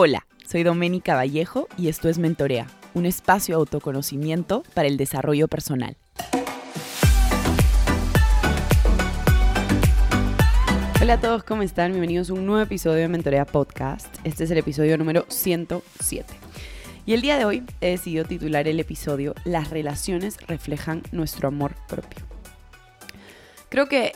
[0.00, 5.48] Hola, soy Doménica Vallejo y esto es Mentorea, un espacio de autoconocimiento para el desarrollo
[5.48, 5.96] personal.
[11.02, 11.90] Hola a todos, ¿cómo están?
[11.90, 14.06] Bienvenidos a un nuevo episodio de Mentorea Podcast.
[14.22, 16.32] Este es el episodio número 107.
[17.04, 21.74] Y el día de hoy he decidido titular el episodio Las relaciones reflejan nuestro amor
[21.88, 22.24] propio.
[23.68, 24.12] Creo que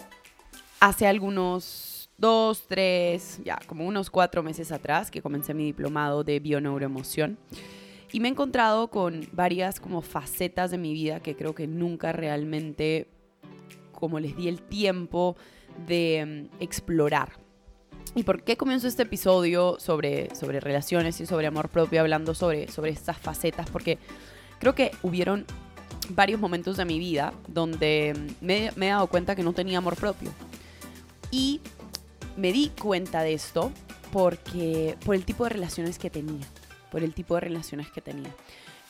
[0.78, 1.91] hace algunos
[2.22, 7.36] dos, tres, ya como unos cuatro meses atrás que comencé mi diplomado de bioneuroemoción.
[8.12, 12.12] Y me he encontrado con varias como facetas de mi vida que creo que nunca
[12.12, 13.08] realmente,
[13.92, 15.36] como les di el tiempo
[15.86, 17.32] de mm, explorar.
[18.14, 22.68] ¿Y por qué comienzo este episodio sobre, sobre relaciones y sobre amor propio, hablando sobre,
[22.68, 23.68] sobre estas facetas?
[23.68, 23.98] Porque
[24.60, 25.44] creo que hubieron
[26.10, 29.78] varios momentos de mi vida donde mm, me, me he dado cuenta que no tenía
[29.78, 30.30] amor propio.
[31.32, 31.60] Y
[32.36, 33.72] me di cuenta de esto
[34.12, 36.46] porque por el tipo de relaciones que tenía,
[36.90, 38.30] por el tipo de relaciones que tenía.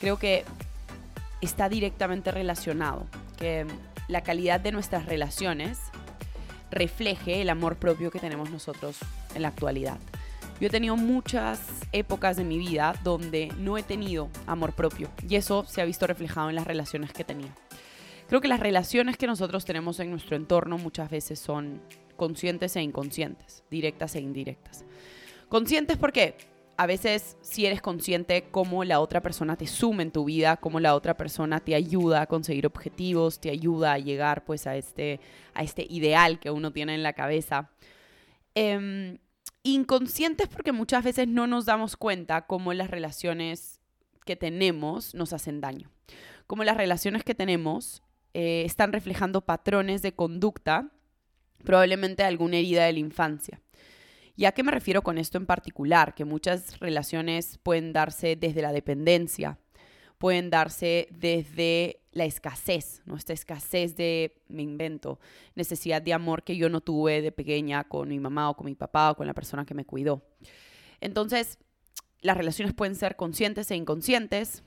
[0.01, 0.45] Creo que
[1.41, 3.07] está directamente relacionado
[3.39, 3.67] que
[4.09, 5.79] la calidad de nuestras relaciones
[6.71, 8.97] refleje el amor propio que tenemos nosotros
[9.35, 9.99] en la actualidad.
[10.61, 11.61] Yo he tenido muchas
[11.93, 16.07] épocas de mi vida donde no he tenido amor propio y eso se ha visto
[16.07, 17.53] reflejado en las relaciones que tenía.
[18.29, 21.83] Creo que las relaciones que nosotros tenemos en nuestro entorno muchas veces son
[22.17, 24.85] conscientes e inconscientes, directas e indirectas.
[25.49, 26.37] Conscientes porque
[26.77, 30.81] a veces si eres consciente cómo la otra persona te suma en tu vida, cómo
[30.81, 35.21] la otra persona te ayuda a conseguir objetivos, te ayuda a llegar pues a este,
[35.55, 37.71] a este ideal que uno tiene en la cabeza.
[38.55, 39.19] Em,
[39.63, 43.81] inconscientes porque muchas veces no nos damos cuenta cómo las relaciones
[44.25, 45.91] que tenemos nos hacen daño.
[46.47, 48.03] Cómo las relaciones que tenemos
[48.35, 50.91] eh, están reflejando patrones de conducta
[51.65, 53.61] probablemente alguna herida de la infancia.
[54.37, 56.15] ¿Y a qué me refiero con esto en particular?
[56.15, 59.59] Que muchas relaciones pueden darse desde la dependencia,
[60.19, 63.17] pueden darse desde la escasez, ¿no?
[63.17, 65.19] Esta escasez de, me invento,
[65.55, 68.75] necesidad de amor que yo no tuve de pequeña con mi mamá o con mi
[68.75, 70.23] papá o con la persona que me cuidó.
[71.01, 71.59] Entonces,
[72.21, 74.63] las relaciones pueden ser conscientes e inconscientes,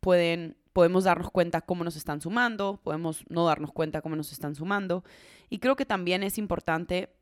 [0.00, 4.56] pueden podemos darnos cuenta cómo nos están sumando, podemos no darnos cuenta cómo nos están
[4.56, 5.04] sumando.
[5.48, 7.14] Y creo que también es importante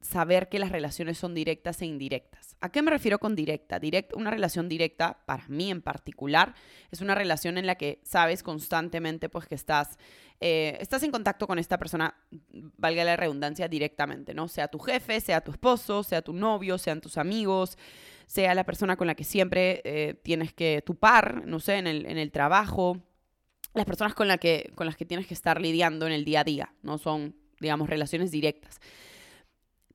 [0.00, 2.56] saber que las relaciones son directas e indirectas.
[2.60, 3.78] ¿A qué me refiero con directa?
[4.14, 6.54] una relación directa, para mí en particular,
[6.90, 9.98] es una relación en la que sabes constantemente pues que estás,
[10.40, 12.14] eh, estás en contacto con esta persona,
[12.78, 14.48] valga la redundancia, directamente, ¿no?
[14.48, 17.76] Sea tu jefe, sea tu esposo, sea tu novio, sean tus amigos,
[18.28, 21.86] sea la persona con la que siempre eh, tienes que tu par, no sé, en
[21.86, 22.98] el, en el trabajo,
[23.72, 26.44] las personas con, que, con las que tienes que estar lidiando en el día a
[26.44, 28.80] día, no son, digamos, relaciones directas.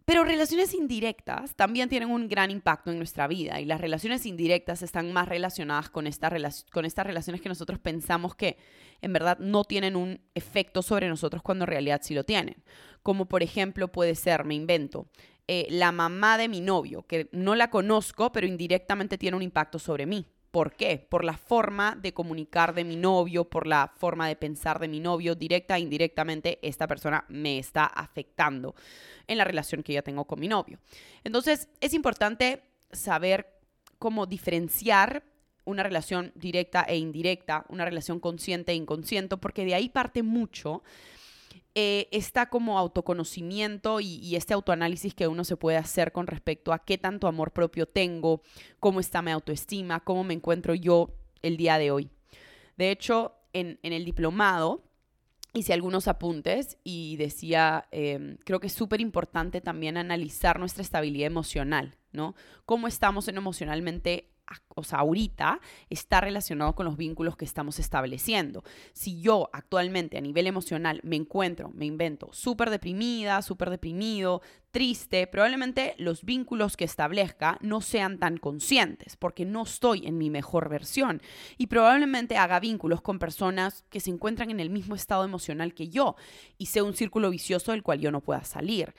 [0.04, 4.82] Pero relaciones indirectas también tienen un gran impacto en nuestra vida y las relaciones indirectas
[4.82, 6.10] están más relacionadas con,
[6.72, 8.58] con estas relaciones que nosotros pensamos que
[9.02, 12.64] en verdad no tienen un efecto sobre nosotros cuando en realidad sí lo tienen.
[13.04, 15.08] Como por ejemplo puede ser, me invento,
[15.48, 19.78] eh, la mamá de mi novio, que no la conozco, pero indirectamente tiene un impacto
[19.78, 20.26] sobre mí.
[20.52, 21.00] ¿Por qué?
[21.10, 25.00] Por la forma de comunicar de mi novio, por la forma de pensar de mi
[25.00, 28.76] novio, directa e indirectamente, esta persona me está afectando
[29.26, 30.78] en la relación que ya tengo con mi novio.
[31.24, 32.62] Entonces, es importante
[32.92, 33.60] saber
[33.98, 35.24] cómo diferenciar
[35.66, 40.84] una relación directa e indirecta, una relación consciente e inconsciente, porque de ahí parte mucho
[41.76, 46.80] eh, está como autoconocimiento y, este autoanálisis que uno se puede hacer con respecto a
[46.80, 48.44] qué tanto amor propio tengo,
[48.80, 52.12] cómo está mi autoestima, cómo me encuentro yo el día de hoy.
[52.78, 54.84] De hecho, en, el diplomado
[55.54, 61.28] hice algunos apuntes y decía, em, creo que es súper importante también analizar nuestra estabilidad
[61.28, 62.36] emocional, ¿no?
[62.66, 64.33] Cómo estamos emocionalmente
[64.76, 65.60] o sea, ahorita
[65.90, 68.64] está relacionado con los vínculos que estamos estableciendo.
[68.94, 74.42] Si yo actualmente a nivel emocional me encuentro, me invento, súper deprimida, súper deprimido,
[74.74, 80.32] triste, probablemente los vínculos que establezca no sean tan conscientes porque no estoy en mi
[80.32, 81.22] mejor versión
[81.60, 85.90] y probablemente haga vínculos con personas que se encuentran en el mismo estado emocional que
[85.90, 86.16] yo
[86.58, 88.96] y sea un círculo vicioso del cual yo no pueda salir.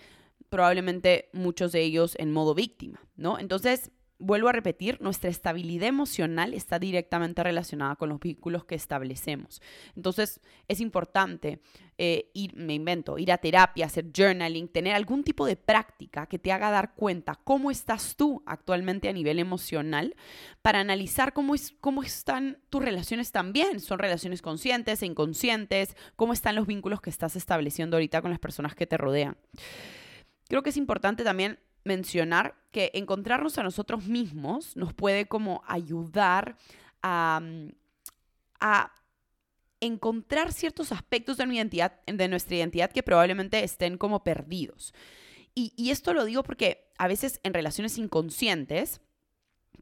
[0.49, 3.41] Probablemente muchos de ellos en modo víctima, ¿no?
[3.41, 3.91] Entonces,
[4.25, 9.61] vuelvo a repetir, nuestra estabilidad emocional está directamente relacionada con los vínculos que establecemos.
[9.95, 11.61] Entonces, es importante
[11.99, 16.39] eh, ir, me invento, ir a terapia, hacer journaling, tener algún tipo de práctica que
[16.39, 20.17] te haga dar cuenta cómo estás tú actualmente a nivel emocional
[20.63, 23.79] para analizar cómo, es, cómo están tus relaciones también.
[23.81, 28.41] Son relaciones conscientes e inconscientes, cómo están los vínculos que estás estableciendo ahorita con las
[28.41, 29.37] personas que te rodean.
[30.49, 36.57] Creo que es importante también mencionar que encontrarnos a nosotros mismos nos puede como ayudar
[37.03, 37.41] a,
[38.61, 38.93] a
[39.81, 41.47] encontrar ciertos aspectos de,
[42.29, 44.95] nuestra identidad que probablemente estén como perdidos.
[45.55, 49.01] Y, y, esto lo digo porque a veces en relaciones inconscientes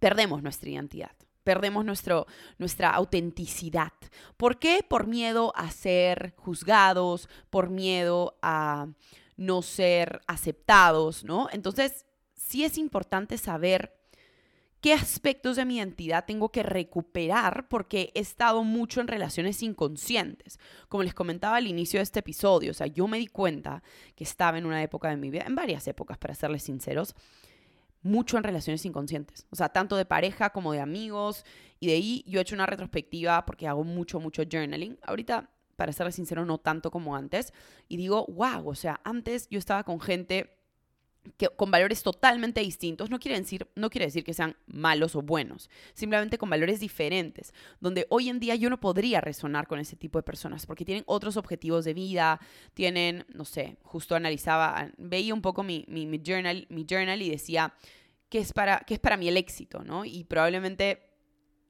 [0.01, 1.13] perdemos nuestra identidad,
[1.45, 2.27] perdemos nuestro,
[2.59, 3.93] nuestra autenticidad.
[4.37, 4.85] ¿Por qué?
[4.87, 8.89] Por miedo a ser juzgados, por miedo a
[9.37, 11.49] no ser aceptados, ¿no?
[11.53, 13.95] Entonces, sí es importante saber
[14.83, 20.59] qué aspectos de mi identidad tengo que recuperar porque he estado mucho en relaciones inconscientes.
[20.89, 23.83] Como les comentaba al inicio de este episodio, o sea, yo me di cuenta
[24.17, 27.15] que estaba en una época de mi vida, en varias épocas, para serles sinceros,
[28.03, 29.47] mucho en relaciones inconscientes.
[29.51, 31.45] O sea, tanto de pareja como de amigos.
[31.79, 34.99] Y de ahí yo he hecho una retrospectiva porque hago mucho, mucho journaling.
[35.03, 35.49] Ahorita,
[35.83, 37.53] para serles sincero, no tanto como antes.
[37.89, 40.57] Y digo, wow, o sea, antes yo estaba con gente
[41.37, 45.23] que, con valores totalmente distintos, no quiere, decir, no quiere decir que sean malos o
[45.23, 49.97] buenos, simplemente con valores diferentes, donde hoy en día yo no podría resonar con ese
[49.97, 52.39] tipo de personas, porque tienen otros objetivos de vida,
[52.75, 57.29] tienen, no sé, justo analizaba, veía un poco mi, mi, mi journal, mi journal y
[57.29, 57.75] decía,
[58.29, 59.83] ¿qué es, para, ¿qué es para mí el éxito?
[59.83, 60.05] ¿no?
[60.05, 61.12] Y probablemente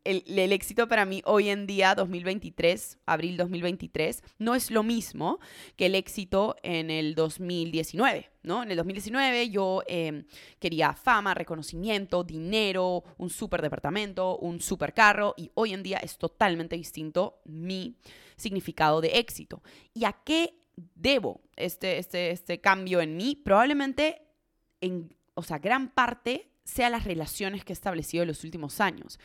[0.04, 5.38] el, éxito para mí hoy en día, 2023, abril 2023, no es lo mismo
[5.76, 8.62] que el éxito en el 2019, ¿no?
[8.62, 10.24] En el 2019 yo em,
[10.58, 16.18] quería fama, reconocimiento, dinero, un super departamento, un super carro y hoy en día es
[16.18, 17.96] totalmente distinto mi
[18.36, 19.62] significado de éxito.
[19.94, 20.54] ¿Y a qué
[20.94, 23.36] debo este, este, este cambio en mí?
[23.36, 24.22] Probablemente
[24.80, 29.18] en, o sea, gran parte sea las relaciones que he establecido en los últimos años.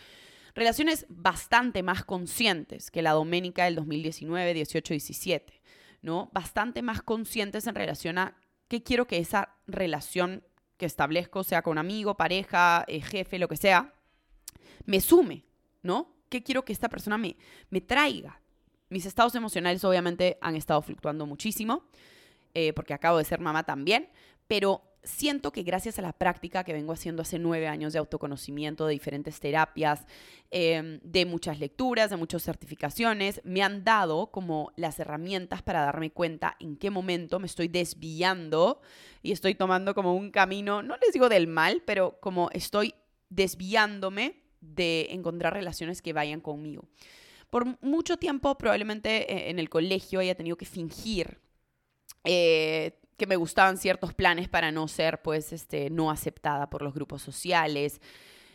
[0.58, 5.62] Relaciones bastante más conscientes que la Doménica del 2019, 18, 17,
[6.02, 6.32] ¿no?
[6.34, 8.36] Bastante más conscientes en relación a
[8.68, 10.44] qué quiero que esa relación
[10.78, 13.94] que establezco, sea con amigo, pareja, eh, jefe, lo que sea,
[14.88, 15.46] me sume,
[15.84, 16.16] ¿no?
[16.28, 17.38] ¿Qué quiero que esta persona me,
[17.70, 18.42] me traiga?
[18.90, 21.84] Mis estados emocionales obviamente han estado fluctuando muchísimo,
[22.56, 24.10] eh, porque acabo de ser mamá también,
[24.48, 28.86] pero siento que gracias a la práctica que vengo haciendo hace nueve años de autoconocimiento,
[28.86, 30.06] de diferentes terapias,
[30.52, 36.12] em, de muchas lecturas, de muchas certificaciones, me han dado como las herramientas para darme
[36.12, 38.82] cuenta en qué momento me estoy desviando
[39.24, 42.94] y estoy tomando como un camino, no les digo del mal, pero como estoy
[43.30, 46.86] desviándome de encontrar relaciones que vayan conmigo.
[47.50, 51.40] Por mucho tiempo, probablemente eh, en el colegio haya tenido que fingir
[52.24, 56.94] eh, que me gustaban ciertos planes para no ser, pues, este, no aceptada por los
[56.94, 58.00] grupos sociales.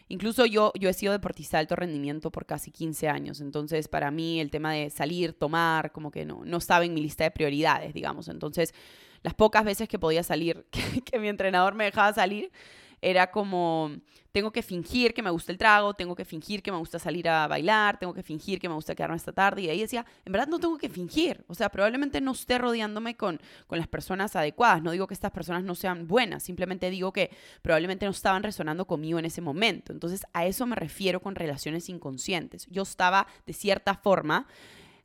[0.08, 4.10] Incluso yo, yo he sido deportista de alto rendimiento por casi 15 años, entonces para
[4.10, 7.30] mí el tema de salir, tomar, como que no, no estaba en mi lista de
[7.30, 8.28] prioridades, digamos.
[8.28, 8.74] Entonces,
[9.22, 10.66] las pocas veces que podía salir,
[11.04, 12.52] que mi entrenador me dejaba salir,
[13.02, 13.90] era como,
[14.30, 17.28] tengo que fingir que me gusta el trago, tengo que fingir que me gusta salir
[17.28, 19.62] a bailar, tengo que fingir que me gusta quedarme esta tarde.
[19.62, 21.44] Y ahí decía, en verdad no tengo que fingir.
[21.48, 24.82] O sea, probablemente no esté rodeándome con, con las personas adecuadas.
[24.82, 28.86] No digo que estas personas no sean buenas, simplemente digo que probablemente no estaban resonando
[28.86, 29.92] conmigo en ese momento.
[29.92, 32.66] Entonces, a eso me refiero con relaciones inconscientes.
[32.70, 34.46] Yo estaba, de cierta forma,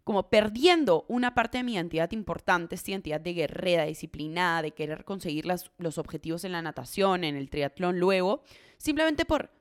[0.07, 5.04] como perdiendo una parte de mi identidad importante, esta identidad de guerrera, disciplinada, de querer
[5.04, 8.42] conseguir los objetivos en la natación, en el triatlón luego,
[8.77, 9.51] simplemente por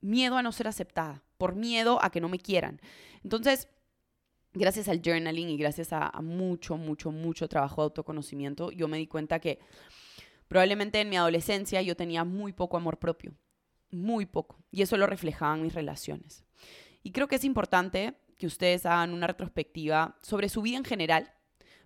[0.00, 2.80] miedo a no ser aceptada, por miedo a que no me quieran.
[3.22, 3.68] Entonces,
[4.52, 9.06] gracias al journaling y gracias a, mucho, mucho, mucho trabajo de autoconocimiento, yo me di
[9.06, 9.60] cuenta que
[10.48, 13.36] probablemente en mi adolescencia yo tenía muy poco amor propio,
[13.92, 16.44] muy poco, y eso lo reflejaba en mis relaciones.
[17.04, 21.32] Y creo que es importante que ustedes hagan una retrospectiva sobre su vida en general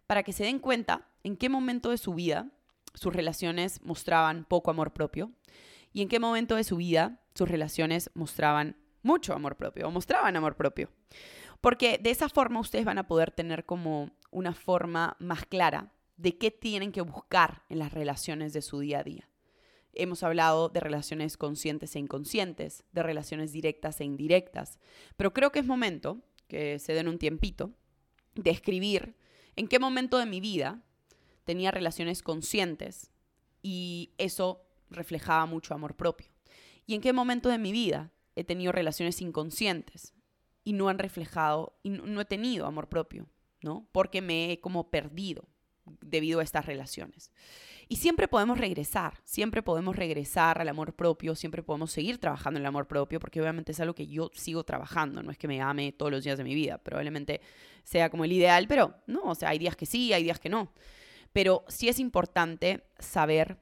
[0.07, 2.49] para que se den cuenta en qué momento de su vida
[2.95, 5.33] sus relaciones mostraban poco amor propio
[5.93, 10.35] y en qué momento de su vida sus relaciones mostraban mucho amor propio o mostraban
[10.35, 10.89] amor propio.
[11.61, 16.39] Porque de esa forma ustedes van a poder tener como una forma más clara de
[16.39, 19.29] qué tienen que buscar en las relaciones de su día a día.
[19.93, 24.79] Hemos hablado de relaciones conscientes e inconscientes, de relaciones directas e indirectas,
[25.19, 27.73] pero creo que es momento que se den un tiempito,
[28.35, 29.17] de escribir
[29.57, 30.83] en qué momento de mi vida
[31.45, 33.11] tenía relaciones conscientes
[33.63, 36.29] y eso reflejaba mucho amor propio.
[36.87, 40.15] Y en qué momento de mi vida he tenido relaciones inconscientes
[40.63, 43.29] y no han reflejado, y no he tenido amor propio,
[43.63, 43.89] ¿no?
[43.93, 45.49] Porque me he como perdido
[46.01, 47.31] debido a estas relaciones.
[47.89, 52.63] Y siempre podemos regresar, siempre podemos regresar al amor propio, siempre podemos seguir trabajando en
[52.63, 55.63] el amor propio, porque obviamente es algo que yo sigo trabajando, no es que me
[55.63, 57.41] ame todos los días de mi vida, probablemente
[57.85, 60.49] sea como el ideal, pero no, o sea, hay días que sí, hay días que
[60.49, 60.73] no.
[61.33, 63.59] Pero sí es importante saber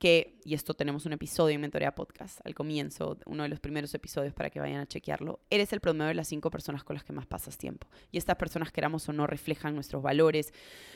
[0.00, 3.92] que, y esto tenemos un episodio en Mentoría Podcast al comienzo, uno de los primeros
[3.92, 7.04] episodios para que vayan a chequearlo, eres el promedio de las cinco personas con las
[7.04, 7.86] que más pasas tiempo.
[8.10, 10.54] Y estas personas, queramos o no, reflejan nuestros valores,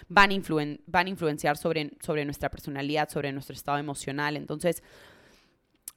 [0.08, 0.42] van a,
[0.86, 4.38] van a influenciar sobre, sobre nuestra personalidad, sobre nuestro estado emocional.
[4.38, 4.82] Entonces,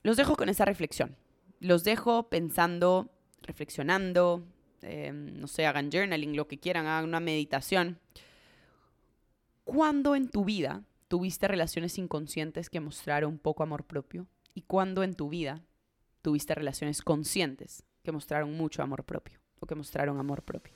[0.04, 1.16] los dejo con esa reflexión.
[1.62, 3.10] Los dejo pensando,
[3.42, 4.44] reflexionando,
[4.82, 8.00] eh, no sé, hagan journaling, lo que quieran, hagan una meditación.
[9.64, 14.28] ¿Cuándo en tu vida tuviste relaciones inconscientes que mostraron poco amor propio?
[14.54, 15.64] ¿Y cuándo en tu vida
[16.22, 20.76] tuviste relaciones conscientes que mostraron mucho amor propio o que mostraron amor propio?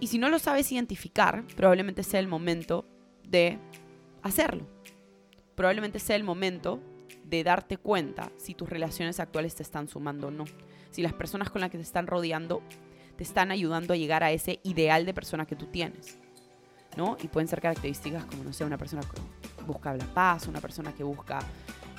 [0.00, 2.86] Y si no lo sabes identificar, probablemente sea el momento
[3.22, 3.58] de
[4.22, 4.66] hacerlo.
[5.54, 6.80] Probablemente sea el momento
[7.24, 10.44] de darte cuenta si tus relaciones actuales te están sumando o no.
[10.90, 12.62] Si las personas con las que te están rodeando
[13.16, 16.18] te están ayudando a llegar a ese ideal de persona que tú tienes.
[17.22, 20.92] Y pueden ser características como, no sé, una persona que busca la paz, una persona
[20.92, 21.40] que busca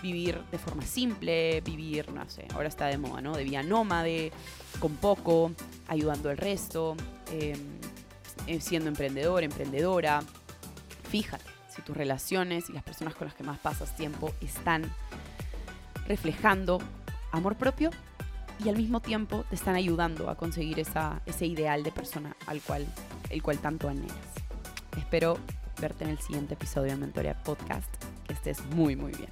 [0.02, 3.36] vivir de forma simple, vivir, no sé, ahora está de moda, ¿no?
[3.36, 4.32] De vía nómade,
[4.80, 5.52] con poco,
[5.88, 6.96] ayudando al resto,
[7.32, 7.60] em,
[8.48, 10.22] eh, siendo emprendedor, emprendedora.
[11.10, 14.84] Fíjate si tus relaciones y las personas con las que más pasas tiempo están
[16.08, 16.80] reflejando
[17.32, 17.92] amor propio
[18.64, 22.62] y al mismo tiempo te están ayudando a conseguir esa, ese ideal de persona al
[22.62, 22.88] cual,
[23.30, 24.37] el cual tanto anhelas.
[24.98, 25.38] Espero
[25.80, 27.90] verte en el siguiente episodio de Mentoría Podcast.
[28.26, 29.30] Que estés muy, muy bien.